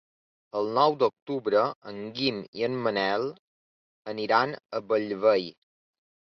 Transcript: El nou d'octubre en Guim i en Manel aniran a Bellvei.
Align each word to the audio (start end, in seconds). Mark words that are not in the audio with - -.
El 0.61 0.69
nou 0.77 0.95
d'octubre 1.03 1.65
en 1.91 1.99
Guim 2.17 2.41
i 2.61 2.67
en 2.69 2.81
Manel 2.87 3.29
aniran 4.17 4.59
a 4.81 4.85
Bellvei. 4.91 5.49